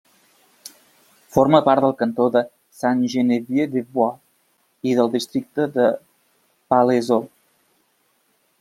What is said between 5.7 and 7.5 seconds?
de Palaiseau.